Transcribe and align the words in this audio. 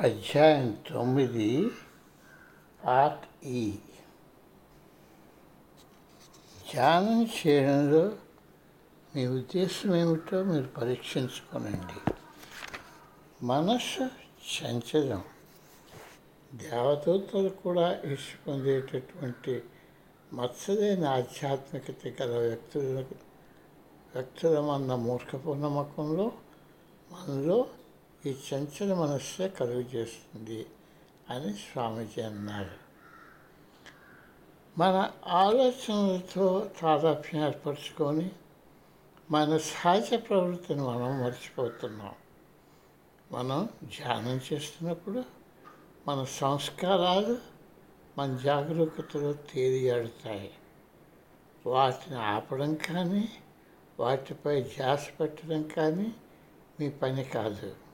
అధ్యాయం 0.00 0.82
తొమ్మిది 0.92 1.70
పార్ట్ 2.86 3.46
ఈ. 3.46 3.78
ధ్యానం 6.72 7.26
చేయడంలో 7.26 8.12
మీ 9.16 9.26
ఉద్దేశం 9.26 9.94
ఏమిటో 9.94 10.44
మీరు 10.44 10.66
పరీక్షించుకోనండి. 10.66 12.12
మనస్సు 13.42 14.10
చంచలం. 14.64 15.24
దేవదూతలు 16.54 17.48
కూడా 17.48 18.00
ఇష్ట 18.04 18.48
పొందేటటువంటి 18.48 19.62
మత్సరైన 20.32 21.06
ఆధ్యాత్మికత 21.06 22.22
గల 22.22 22.38
వ్యక్తులకు 22.38 23.14
వ్యక్తులమన్న 24.14 24.94
మూర్ఖపు 24.94 25.50
నమ్మకంలో 25.50 26.32
మనలో 27.12 27.66
ఈ 28.26 28.36
చంచల 28.54 28.94
మనస్సే 28.94 29.48
కలుగు 29.48 29.80
చేస్తుంది 29.80 30.66
అని 31.30 31.54
స్వామీజీ 31.54 32.22
అన్నారు. 32.22 32.88
మన 34.78 35.10
ఆలోచనలతో 35.26 36.70
తాదాప్యం 36.80 37.46
ఏర్పరచుకొని 37.46 38.30
మన 39.30 39.56
సహజ 39.56 40.14
ప్రవృత్తిని 40.14 40.82
మనం 40.82 41.20
మర్చిపోతున్నాం. 41.24 42.14
మనం 43.32 43.68
ధ్యానం 43.84 44.40
చేస్తున్నప్పుడు 44.52 45.24
మన 46.08 46.24
సంస్కారాలు 46.24 47.38
మన 48.18 48.36
జాగరూకతలో 48.36 49.32
తేలియాడుతాయి. 49.32 50.50
వాటిని 51.66 52.16
ఆపడం 52.16 52.74
కానీ 52.74 53.28
వాటిపై 54.00 54.62
ధ్యాస 54.62 55.06
పెట్టడం 55.20 55.62
కానీ 55.62 56.14
మీ 56.80 56.90
పని 56.90 57.24
కాదు. 57.24 57.87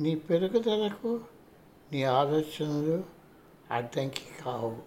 నీ 0.00 0.14
పెరుగుదలకు 0.14 1.20
నీ 1.92 2.02
ఆలోచనలు 2.02 3.04
అడ్డంకి 3.70 4.42
కావు. 4.44 4.78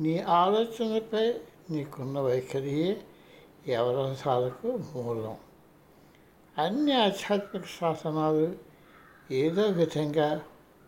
నీ 0.00 0.18
ఆలోచనలపై 0.18 1.34
నీకున్న 1.70 2.20
వైఖరియే 2.20 3.04
వ్యవహారాలకు 3.66 4.80
మూలం. 4.94 5.36
అన్ని 6.58 6.92
ఆధ్యాత్మిక 6.92 7.64
శాసనాలు 7.64 8.58
ఏదో 9.30 9.62
విధంగా 9.62 10.42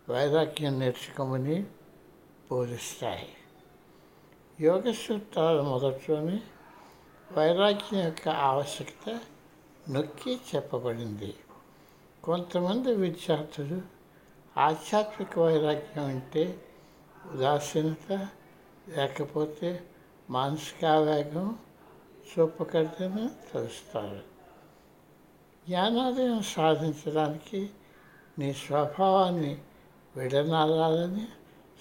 వైరాగ్యం 0.09 0.79
నేర్చుకోమని 0.79 1.63
బోధిస్తాయి. 2.51 3.29
యోగ 4.61 4.91
సూత్రాల 4.91 5.61
మొదట్లోనే 5.61 6.39
వైరాగ్యం 7.31 8.03
యొక్క 8.05 8.29
ఆవశ్యకత 8.29 9.19
నొక్కి 9.89 10.39
చెప్పబడింది. 10.55 11.33
కొంతమంది 12.23 12.95
విద్యార్థులు 12.95 13.81
ఆధ్యాత్మిక 14.59 15.39
వైరాగ్యం 15.39 16.05
అంటే 16.05 16.61
ఉదాసీనత 17.31 18.27
లేకపోతే 18.87 19.83
మానసికావేగం 20.29 21.59
చూపకర్తను 22.31 23.29
తెలుస్తారు. 23.53 24.19
జ్ఞానోదయం 25.67 26.41
సాధించడానికి 26.41 27.69
నీ 28.39 28.53
స్వభావాన్ని 28.53 29.61
విడనాడాలని 30.17 31.27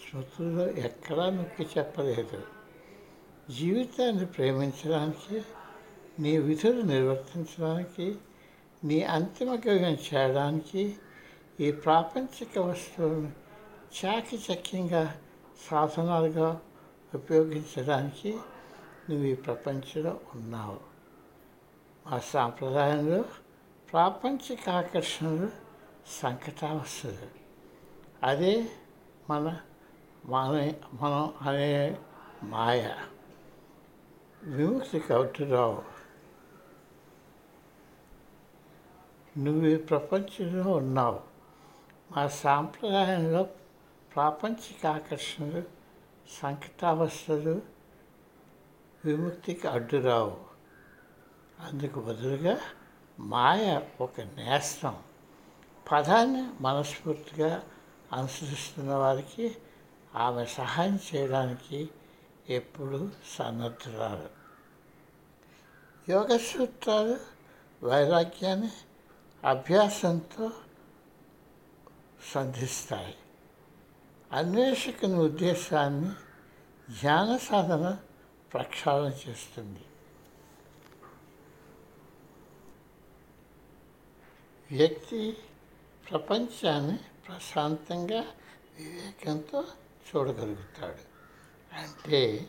స్మృతుల్లో 0.05 0.71
ఎక్కడా 0.71 1.31
నొక్కి 1.31 1.69
చెప్పలేదు. 1.79 2.43
జీవితాన్ని 3.53 4.27
ప్రేమించడానికి 4.27 5.43
నీ 6.19 6.39
విధులు 6.39 6.83
నిర్వర్తించడానికి 6.83 8.15
నీ 8.85 9.03
అంతిమ 9.03 9.55
గమ్యం 9.55 9.99
చేయడానికి 10.15 10.97
ఈ 11.61 11.73
ప్రాపంచిక 11.73 12.59
వస్తువులను 12.59 13.33
చాకచక్యంగా 14.05 15.21
సాధనాలుగా 15.71 16.61
ఉపయోగించడానికి 17.15 18.39
నువ్వు 19.11 19.27
ఈ 19.27 19.35
ప్రపంచంలో 19.35 20.21
ఉన్నావు. 20.35 20.81
మా 22.07 22.19
సాంప్రదాయంలో 22.19 23.25
ప్రాపంచిక 23.93 24.69
ఆకర్షణలు 24.69 25.51
సంకటావస్థలు. 26.23 27.29
అదే 28.23 28.69
మన 29.31 29.59
మన 30.27 30.73
మనం 31.03 31.33
అనే 31.43 31.97
మాయ. 32.43 32.95
విముక్తి 34.43 35.01
కౌటురావు 35.01 35.92
నువ్వు 39.39 39.67
ఈ 39.67 39.77
ప్రపంచంలో 39.77 40.73
ఉన్నావు. 40.73 41.21
మా 42.17 42.29
సాంప్రదాయంలో 42.29 43.43
ప్రాపంచిక 44.15 44.87
ఆకర్షణలు 44.87 45.63
సంకటావస్థలు 46.43 47.63
విముక్తికి 49.05 49.69
అడ్డురావు. 49.69 50.41
అందుకు 51.61 52.01
బదులుగా 52.01 52.59
మాయ 53.21 53.81
ఒక 54.01 54.21
నేస్తం. 54.21 54.97
పదాన్ని 55.93 56.49
మనస్ఫూర్తిగా 56.61 57.63
అనుసరిస్తున్న 58.13 58.95
వారికి 58.95 59.57
ఆమె 60.15 60.45
సహాయం 60.45 60.99
చేయడానికి 61.15 61.89
ఎప్పుడు 62.49 63.11
సన్నద్ధురాలు. 63.39 64.29
యోగ 66.11 66.37
సూత్రాలు 66.37 67.17
వైరాగ్యాన్ని 67.87 68.71
అభ్యాసంతో 69.45 70.53
సంధిస్తాయి. 72.33 73.15
అన్వేషకుని 74.33 75.15
ఉద్దేశాన్ని 75.15 76.11
ధ్యాన 77.01 77.37
సాధన 77.37 77.99
ప్రక్షాళన 78.53 79.13
చేస్తుంది. 79.29 79.85
వ్యక్తి 84.71 85.37
ప్రపంచాన్ని 86.11 86.97
ప్రశాంతంగా 86.97 88.21
వివేకంతో 88.79 89.65
చూడగలుగుతాడు. 90.09 91.13
అంటే 91.75 92.47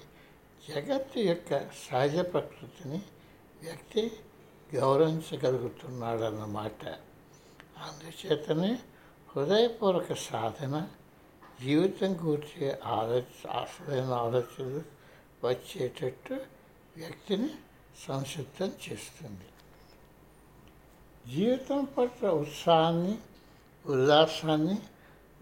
జగత్తు 0.70 1.20
యొక్క 1.20 1.60
సహజ 1.72 2.20
ప్రకృతిని 2.20 3.02
వ్యక్తి 3.62 4.12
గౌరవించగలుగుతున్నాడన్నమాట. 4.76 6.96
అందుచేతనే 7.78 8.80
హృదయపూర్వక 9.36 10.14
సాధన 10.14 10.88
జీవితం 11.62 12.14
కూర్చే 12.14 12.80
ఆలోచ 12.86 13.50
అసలైన 13.50 14.04
ఆలోచనలు 14.04 14.82
వచ్చేటట్టు 15.44 16.38
వ్యక్తిని 16.98 17.50
సంసిద్ధం 18.08 18.66
చేస్తుంది. 18.66 19.46
జీవితం 21.36 21.88
పట్ల 21.98 22.28
ఉత్సాహాన్ని 22.28 23.18
ఉల్లాసాన్ని 23.86 24.78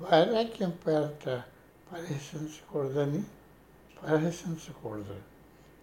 వైరాగ్యం 0.01 0.69
పేరట 0.69 1.41
పరిహసించకూడదని 1.91 3.23
పరిహసించకూడదు. 4.03 5.21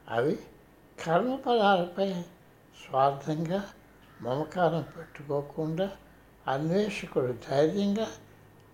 అవి 0.09 0.39
కర్మఫలాలపై 1.05 2.23
స్వార్థంగా 2.87 3.65
మమకారం 4.21 4.85
పెట్టుకోకుండా 4.99 5.91
అన్వేషకుడు 6.47 7.35
ధైర్యంగా 7.51 8.07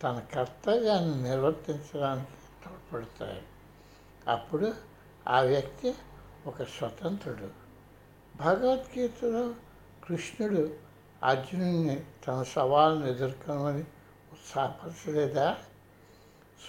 తన 0.03 0.22
కర్తవ్యాన్ని 0.34 1.22
నిర్వర్తించడానికి 1.22 2.31
తోడ్పడతాయి 2.65 3.42
అప్పుడు 4.28 4.75
ఆ 5.28 5.41
వ్యక్తి 5.41 5.94
ఒక 6.47 6.62
స్వతంత్రుడు. 6.62 7.50
భగవద్గీతలో 8.37 9.54
కృష్ణుడు 10.09 10.75
అర్జునుడిని 11.22 12.04
తన 12.28 12.42
సవాళ్ళను 12.42 13.07
ఎదుర్కొనమని 13.07 13.84
ఉత్సాహపరచలేదా? 14.33 15.57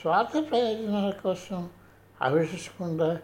స్వార్థ 0.02 0.52
ప్రయోజనాల 0.52 1.10
కోసం 1.10 1.70
అవిషకుండా 2.22 3.20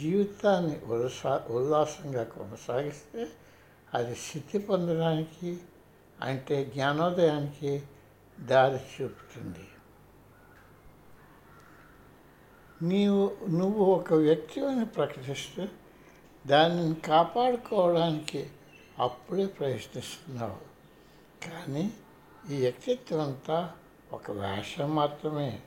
జీవితాన్ని 0.00 0.80
ఉల్సా 0.84 1.44
ఉల్లాసంగా 1.50 2.24
కొనసాగిస్తే 2.24 3.26
అది 3.94 4.14
స్థితి 4.14 4.58
పొందడానికి 4.58 5.58
అంటే 6.20 6.64
జ్ఞానోదయానికి 6.64 7.82
దారి 8.40 8.76
చూపుతుంది. 8.76 9.68
నీవు 12.82 13.36
నువ్వు 13.50 13.84
ఒక 13.84 14.12
వ్యక్తిని 14.12 14.84
ప్రకటిస్తూ 14.84 15.68
దానిని 16.46 16.94
కాపాడుకోవడానికి 16.94 18.50
అప్పుడే 18.98 19.46
ప్రయత్నిస్తున్నావు. 19.46 20.74
కానీ 21.48 21.92
ఈ 22.50 22.60
వ్యక్తిత్వం 22.60 23.20
అంతా 23.20 23.72
ఒక 24.12 24.30
వేషం 24.30 24.94
మాత్రమే. 24.94 25.60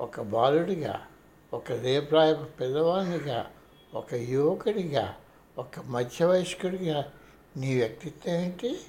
ఒక 0.00 0.20
బాలుడిగా 0.20 1.06
ఒక 1.52 1.72
రేప్రాయపు 1.72 2.44
పిల్లవాడినిగా 2.44 3.50
ఒక 3.94 4.14
యువకుడిగా 4.14 5.16
ఒక 5.58 5.78
మధ్య 5.78 6.24
వయస్కుడిగా 6.24 7.12
నీ 7.56 7.76
వ్యక్తిత్వం 7.76 8.34
ఏంటి 8.34 8.80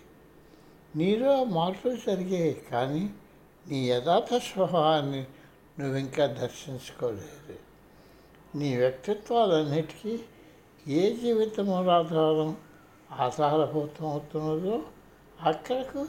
నీలో 0.96 1.44
మార్పులు 1.44 1.96
జరిగాయి 1.96 2.54
కానీ 2.72 3.14
నీ 3.68 3.90
యథార్థ 3.90 4.36
స్వభావాన్ని 4.38 5.28
నువ్వు 5.80 5.98
ఇంకా 5.98 6.26
దర్శించుకోలేదు. 6.26 7.60
నీ 8.56 8.78
వ్యక్తిత్వాలన్నిటికీ 8.78 10.20
ఏ 10.88 11.16
జీవితం 11.16 11.74
ఆధారం 11.74 12.58
ఆధారభూతం 13.12 14.06
అవుతున్నదో 14.06 14.82
అక్కడకు 15.44 16.08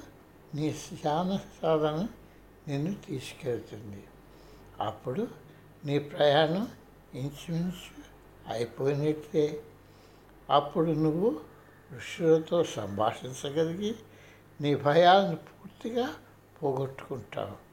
నీ 0.54 0.70
ధ్యాన 0.70 1.38
సాధన 1.62 2.08
నిన్ను 2.68 2.94
తీసుకెళ్తుంది. 2.94 4.04
అప్పుడు 4.80 5.28
నీ 5.84 5.98
ప్రయాణం 5.98 6.68
ఇంచుమించు 7.14 7.92
అయిపోయినట్లే 8.52 9.62
అప్పుడు 10.50 10.90
నువ్వు 10.90 11.40
ఋషులతో 11.96 12.64
సంభాషించగలిగి 12.64 13.94
నీ 14.60 14.74
భయాలను 14.74 15.36
పూర్తిగా 15.36 16.14
పోగొట్టుకుంటావు. 16.62 17.68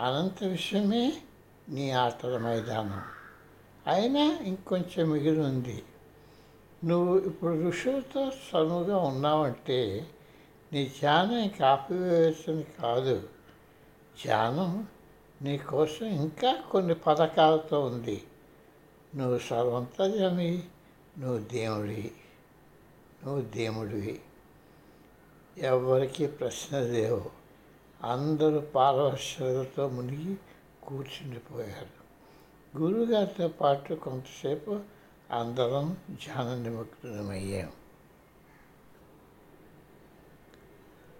అనంత 0.00 0.44
విషయమే 0.44 1.22
నీ 1.68 1.90
ఆటల 1.90 2.38
మైదానం. 2.38 3.02
అయినా 3.86 4.20
ఇంకొంచెం 4.20 5.10
మిగిలి 5.10 5.40
ఉంది 5.40 5.82
నువ్వు 6.84 7.18
ఇప్పుడు 7.18 7.68
ఋషులతో 7.68 8.28
చనువుగా 8.28 8.96
ఉన్నావంటే 8.96 10.10
నీ 10.72 10.84
ధ్యానం 10.84 11.38
ఇంకా 11.38 11.66
ఆపివేసింది 11.66 12.66
కాదు. 12.82 13.28
ధ్యానం 14.24 14.86
నీ 15.42 15.58
కోసం 15.58 16.06
ఇంకా 16.06 16.62
కొన్ని 16.70 16.94
పథకాలతో 16.94 17.80
ఉంది. 17.80 18.24
నువ్వు 19.16 19.38
సర్వంతర్యమి 19.38 20.62
నువ్వు 21.18 21.38
దేవుడి. 21.38 22.12
నువ్వు 23.26 23.42
దేవుడివి. 23.42 24.20
ఎవరికి 25.58 26.26
ప్రశ్న 26.26 26.80
లేవు. 26.80 27.30
అందరూ 28.04 28.60
పారవశ్యతతో 28.60 29.88
మునిగి 29.88 30.36
కూర్చుండిపోయారు. 30.82 32.04
గురువుగారితో 32.78 33.48
పాటు 33.48 33.94
కొంతసేపు 33.94 34.80
అందరం 35.30 35.96
ధ్యాన 36.10 36.54
నిమగ్నమయ్యాం. 36.54 37.72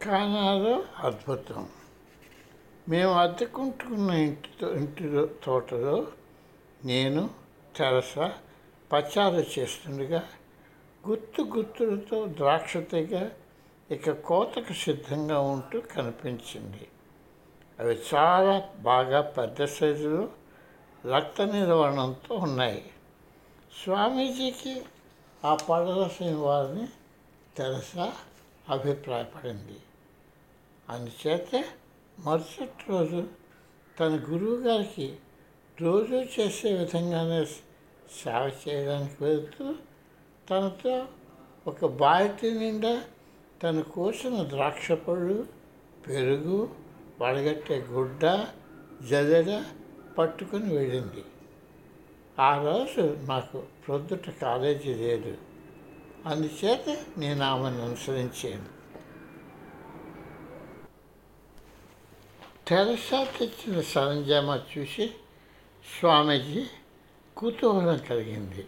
కానాలో 0.02 0.84
అద్భుతం. 0.98 1.68
మేము 2.88 3.12
అద్దెకుంటున్న 3.12 4.10
ఇంటితో 4.10 4.74
ఇంటి 4.74 5.26
తోటలో 5.44 6.06
నేను 6.84 7.30
తెరస 7.76 8.18
పచారు 8.92 9.60
చేస్తుండగా 9.60 10.28
గుత్తు 11.08 11.42
గుత్తులతో 11.42 12.26
ద్రాక్షతెగ 12.26 13.28
ఇక 13.90 14.10
కోతకు 14.10 14.72
సిద్ధంగా 14.72 15.40
ఉంటూ 15.40 15.80
కనిపించింది. 15.80 16.88
అవి 17.78 18.02
చాలా 18.14 18.68
బాగా 18.80 19.20
పెద్ద 19.20 19.64
సైజులో 19.64 20.28
రక్త 21.16 21.42
నిర్వహణంతో 21.42 22.34
ఉన్నాయి. 22.34 22.90
స్వామీజీకి 23.82 24.82
ఆ 25.44 25.54
పడరసం 25.54 26.42
వారిని 26.42 26.88
తెరసా 27.56 28.12
అభిప్రాయపడింది. 28.68 29.78
అందుచేత 30.88 31.64
మరుసటి 32.18 32.84
రోజు 32.88 33.28
తన 34.00 34.20
గురువు 34.30 34.56
గారికి 34.56 35.16
రోజు 35.80 36.40
చేసే 36.40 36.72
విధంగానే 36.72 37.44
సేవ 37.44 38.50
చేయడానికి 38.68 39.24
వెళ్తూ 39.24 39.74
తనతో 40.50 41.06
ఒక 41.66 41.86
బాల్టీ 41.86 42.50
నిండా 42.50 43.02
తను 43.62 43.82
కోసిన 43.82 44.42
ద్రాక్ష 44.42 44.92
పళ్ళు 44.92 45.46
పెరుగు 46.08 46.74
వడగట్టే 47.20 47.78
గుడ్డ 47.78 48.46
జదెడ 49.02 49.64
పట్టుకొని 50.18 50.76
వెళ్ళింది. 50.76 51.24
ఆ 52.38 52.62
రోజు 52.62 53.00
నాకు 53.00 53.62
ప్రొద్దుట 53.86 54.30
కాలేజీ 54.30 54.94
లేదు. 54.94 55.38
అందుచేత 56.26 56.96
నేను 57.18 57.44
ఆమెను 57.44 57.84
అనుసరించాను. 57.84 58.74
తెరసా 62.68 63.24
తెచ్చిన 63.24 63.80
సరంజామా 63.80 64.62
చూసి 64.78 65.10
స్వామీజీ 66.00 66.66
కుతూహలం 67.36 68.00
కలిగింది. 68.10 68.66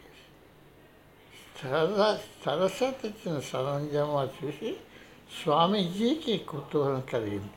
సరదా 1.62 2.18
సరస 2.44 2.80
తెచ్చిన 2.80 3.40
సరంజామాలు 3.40 4.46
చూసి 4.46 4.76
స్వామీజీకి 5.42 6.38
కుతూహలం 6.38 7.00
కలిగింది. 7.00 7.50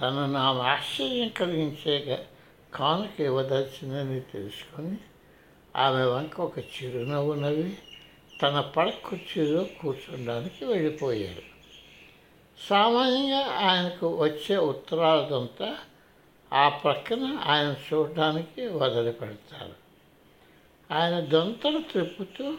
తనను 0.00 0.32
నా 0.32 0.40
ఆశ్చర్యం 0.40 1.28
కలిగించే 1.28 2.26
కానుక 2.74 3.20
ఇవ్వదలిచిందని 3.20 4.20
తెలుసుకొని 4.20 4.96
ఆమె 5.76 6.04
వంక 6.04 6.40
ఒక 6.40 6.58
చిరునవ్వు 6.58 7.34
నవ్వి 7.34 7.78
తన 8.42 8.60
పడ 8.60 8.92
కుర్చీలో 9.04 9.64
కూర్చోడానికి 9.64 10.64
వెళ్ళిపోయాడు. 10.64 11.42
సామాన్యంగా 12.68 13.38
ఆయనకు 13.38 14.22
వచ్చే 14.22 14.56
ఉత్తరాలదంతా 14.56 15.76
ఆ 16.52 16.68
ప్రక్కన 16.68 17.38
ఆయన 17.44 17.74
చూడడానికి 17.92 18.66
వదిలిపెడతారు. 18.66 19.88
ఆయన 20.94 21.20
దొంతలు 21.20 21.78
త్రిప్పుతూ 21.78 22.54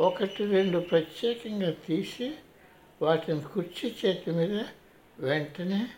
ఒకటి 0.00 0.50
రెండు 0.50 0.78
ప్రత్యేకంగా 0.78 1.70
తీసి 1.70 2.32
వాటిని 3.02 3.40
కుర్చీ 3.40 3.94
చేతి 4.04 4.30
మీద 4.30 4.64
వెంటనే 5.18 5.88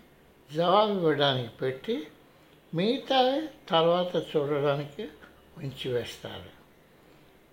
జవాబు 0.55 0.93
ఇవ్వడానికి 0.93 1.49
పెట్టి 1.49 2.07
మిగతా 2.75 3.49
తర్వాత 3.69 4.17
చూడడానికి 4.17 5.09
ఉంచి 5.59 5.93
వేస్తారు. 5.93 6.51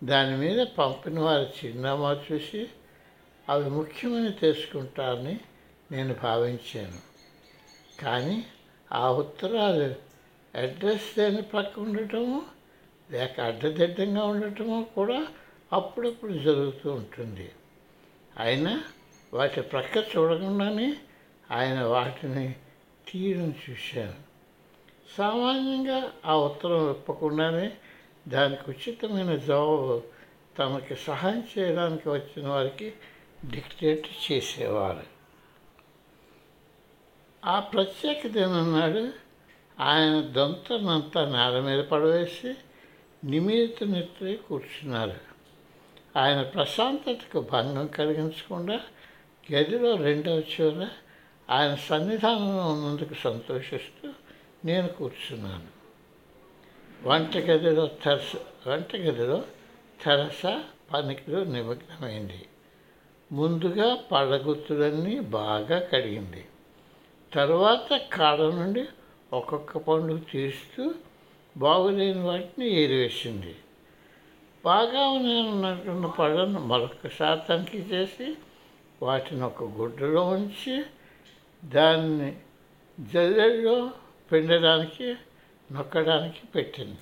దాని 0.06 0.38
మీద 0.38 0.68
పంపిన 0.68 1.19
వారి 1.19 1.68
చిరునామా 1.68 2.24
చూసి 2.31 2.68
అవి 3.50 3.69
ముఖ్యమని 3.69 4.31
తెలుసుకుంటారని 4.31 5.40
నేను 5.92 6.16
భావించాను. 6.24 7.00
కానీ 8.02 8.45
ఆ 8.92 9.12
ఉత్తరాలు 9.12 9.95
అడ్రస్ 10.57 11.18
దేని 11.18 11.42
ప్రక్క 11.42 11.80
ఉండటము 11.80 12.45
లేక 13.12 13.40
అడ్డదిడ్డంగా 13.40 14.24
ఉండటము 14.25 14.88
కూడా 14.95 15.28
అప్పుడప్పుడు 15.74 16.33
జరుగుతూ 16.33 16.92
ఉంటుంది. 16.92 17.51
అయినా 18.38 18.83
వాటి 19.33 19.62
ప్రక్క 19.62 19.98
చూడకుండానే 19.98 20.95
ఆయన 21.51 21.83
వాటిని 21.83 22.56
తీయడం 23.07 23.54
చూశాను. 23.69 24.30
సామాన్యంగా 25.18 26.11
ఆ 26.26 26.35
ఉత్తరం 26.35 26.90
ఒప్పకుండానే 26.90 27.71
దానికి 28.28 28.71
ఉచితమైన 28.71 29.35
జవాబు 29.35 30.04
తమకి 30.57 30.95
సహాయం 30.95 31.47
చేయడానికి 31.57 32.09
వచ్చిన 32.09 32.47
వారికి 32.47 32.94
డిక్టేట్ 33.49 34.31
చేసేవారు. 34.31 35.04
ఆ 37.45 37.59
ప్రత్యేక 37.59 38.28
దినన్నాడు 38.28 39.09
ఆయన 39.80 40.21
దొంతనంతా 40.21 41.26
నేల 41.26 41.59
మీద 41.61 41.83
పడవేసి 41.83 42.54
నిమిత 43.23 43.83
నెత్తి 43.83 44.35
కూర్చున్నారు. 44.35 45.29
ఆయన 46.18 46.42
ప్రశాంతతకు 46.42 47.39
భంగం 47.39 47.87
కలిగించకుండా 47.87 48.80
గదిలో 49.54 49.95
రెండవ 49.95 50.39
చివర 50.39 50.87
ఆయన 51.49 51.75
సన్నిధానంలో 51.75 52.71
ఉన్నందుకు 52.71 53.13
సంతోషిస్తూ 53.13 54.09
నేను 54.66 54.87
కూర్చున్నాను. 54.87 55.80
వంటగదిలో 57.07 57.87
తెరస 57.87 58.35
వంటగదిలో 58.68 59.44
తెరస 60.06 60.61
పనికిలో 60.94 61.44
నిమగ్నమైంది. 61.44 62.45
ముందుగా 63.31 63.95
పళ్ళగుత్తులన్నీ 64.11 65.19
బాగా 65.19 65.80
కడిగింది. 65.80 66.45
తర్వాత 67.33 68.01
కాడ 68.13 68.42
నుండి 68.42 68.85
ఒక్కొక్క 69.33 69.78
పండు 69.78 70.19
తీస్తూ 70.31 70.94
బాగులేని 71.57 72.21
వాటిని 72.21 72.69
ఏరివేసింది. 72.69 73.56
బాగా 74.66 75.07
ఉన్నటువంటి 75.07 76.18
పళ్ళను 76.19 76.59
మరొకసారి 76.59 77.39
తనిఖీ 77.49 77.78
చేసి 77.78 78.35
వాటిని 79.01 79.44
ఒక 79.44 79.63
గుడ్డలో 79.63 80.28
ఉంచి 80.28 80.83
దాన్ని 81.66 82.37
జల్లెల్లో 82.99 83.92
పిండడానికి 84.31 85.16
నొక్కడానికి 85.71 86.47
పెట్టింది. 86.56 86.97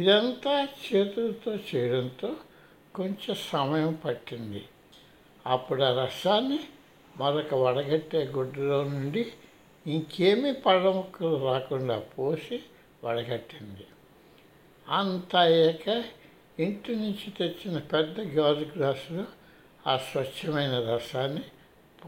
ఇదంతా 0.00 0.64
చేతులతో 0.64 1.54
చేయడంతో 1.54 2.36
కొంచెం 2.94 3.36
సమయం 3.50 3.98
పట్టింది. 4.04 4.64
అప్పుడు 5.46 5.82
ఆ 5.82 6.04
రసాన్ని 6.04 6.60
మరొక 7.16 7.54
వడగట్టే 7.54 8.24
గుడ్డలో 8.24 8.84
నుండి 8.84 9.32
ఇంకేమీ 9.86 10.52
పళ్ళ 10.52 10.90
ముక్కలు 10.90 11.44
రాకుండా 11.44 11.98
పోసి 11.98 12.62
వడగట్టింది. 13.04 13.86
అంత 14.88 15.36
అయ్యాక 15.36 16.04
ఇంటి 16.58 16.96
నుంచి 16.96 17.30
తెచ్చిన 17.30 17.78
పెద్ద 17.78 18.20
గాజు 18.20 18.66
గ్లాసులో 18.76 19.24
ఆ 19.86 19.96
స్వచ్ఛమైన 19.96 20.80
రసాన్ని 20.80 21.42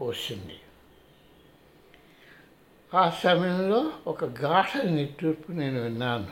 పోసింది. 0.01 0.59
ఆ 2.93 3.09
సమయంలో 3.09 3.91
ఒక 4.07 4.25
గాఢ 4.25 4.81
నిట్టూర్పు 4.81 5.51
నేను 5.51 5.81
విన్నాను. 5.81 6.27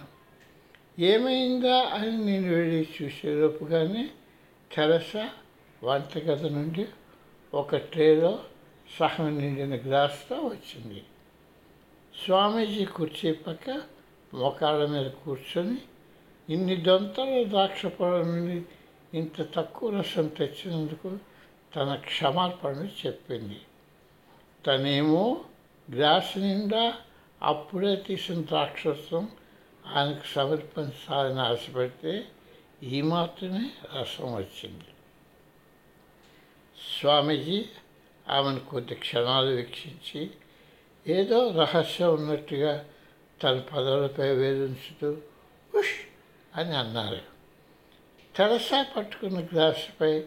ఏమైందా 1.00 1.84
అని 1.84 2.18
నేను 2.18 2.54
వెళ్ళి 2.54 2.88
చూసేలోపుగానే 3.02 4.10
తెరస 4.76 5.30
వంటగది 5.84 6.50
నుండి 6.50 6.88
ఒక 7.54 7.76
ట్రేలో 7.76 8.40
సహం 9.00 9.38
నిండిన 9.38 9.76
గ్లాస్తో 9.76 10.36
వచ్చింది. 10.36 11.04
స్వామీజీ 12.26 12.86
కుర్చీ 12.86 13.32
పక్క 13.32 13.82
మోకాళ్ళ 14.34 14.86
మీద 14.86 15.12
కూర్చొని 15.12 15.78
ఇన్ని 16.50 16.76
దొంతల 16.82 17.36
ద్రాక్ష 17.50 17.82
పళ్ళ 17.98 18.16
నుండి 18.24 18.58
ఇంత 19.14 19.36
తక్కువ 19.56 19.90
రసం 19.92 20.28
తెచ్చినందుకు 20.38 21.10
తన 21.72 21.90
క్షమాపణలు 22.06 22.92
చెప్పింది 23.02 23.60
తనేమో 24.64 25.24
గ్లాస్ 25.88 26.34
నిండా 26.38 26.84
అప్పుడే 27.42 27.94
తీసిన 28.06 28.42
ద్రాక్షరసం 28.44 29.24
ఆయనకు 29.86 30.28
సమర్పించాలని 30.34 31.42
ఆశపడితే 31.46 32.14
ఈ 32.90 33.00
మాత్రమే 33.10 33.64
రసం 33.96 34.30
వచ్చింది 34.36 34.90
స్వామీజీ 36.78 37.60
ఆమెను 38.26 38.62
కొద్ది 38.66 38.96
క్షణాలు 38.98 39.52
వీక్షించి 39.56 40.22
ఏదో 41.06 41.40
రహస్యం 41.56 42.10
ఉన్నట్టుగా 42.14 42.74
తన 43.40 43.56
పదవులపై 43.72 44.28
వేధించుతూ 44.36 45.10
ఉష్ 45.74 45.96
అని 46.56 46.76
అన్నారు. 46.78 47.22
తెరసా 48.36 48.86
పట్టుకున్న 48.98 49.40
గ్లాసుపై 49.40 50.24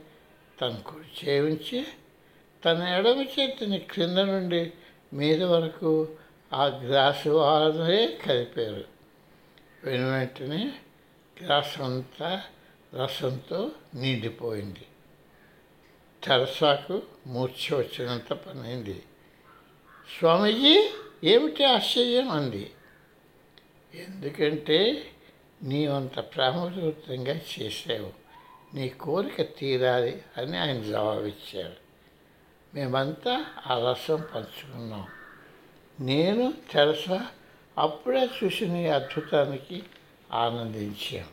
తన 0.61 0.83
కుడి 0.87 1.27
చేయించి 1.27 1.87
తన 2.65 2.83
ఎడమ 2.83 3.25
చేతిని 3.41 3.79
క్రింద 3.79 4.19
నుండి 4.19 4.73
మీద 5.13 5.43
వరకు 5.43 6.09
ఆ 6.53 6.67
గ్లాసు 6.67 7.29
వాళ్ళనే 7.29 8.07
కలిపారు. 8.07 8.85
వెను 9.85 10.19
వెంటనే 10.19 10.73
గ్లాస్ 11.43 11.81
అంతా 11.81 12.43
రసంతో 12.95 13.71
నిండిపోయింది. 13.95 14.87
తెరసాకు 16.25 17.03
మూర్ఛ 17.27 17.79
వచ్చినంత 17.79 18.33
పనైంది. 18.33 19.03
స్వామీజీ 20.19 20.91
ఏమిటి 21.25 21.65
ఆశ్చర్యం 21.65 22.31
అంది. 22.31 22.71
ఎందుకంటే 23.95 25.11
నీవంత 25.63 26.19
ప్రేమపూరితంగా 26.21 27.35
చేసావు 27.35 28.27
నీ 28.77 28.89
కోరిక 28.89 29.43
తీరాలి 29.59 30.23
అని 30.37 30.59
ఆయన 30.59 30.83
జవాబిచ్చారు 30.83 31.87
మేమంతా 32.75 33.47
ఆ 33.67 33.91
రసం 33.91 34.25
పంచుకున్నాం. 34.35 35.07
నేను 36.01 36.55
తెరస 36.71 37.21
అప్పుడే 37.79 38.29
చూసిన 38.45 38.93
అద్భుతానికి 38.93 39.83
ఆనందించాం. 40.33 41.25